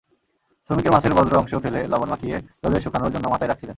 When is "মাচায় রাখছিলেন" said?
3.27-3.69